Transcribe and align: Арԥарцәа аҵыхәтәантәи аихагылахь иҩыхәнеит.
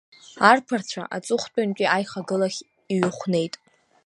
Арԥарцәа 0.49 1.03
аҵыхәтәантәи 1.15 1.91
аихагылахь 1.95 2.59
иҩыхәнеит. 2.93 3.53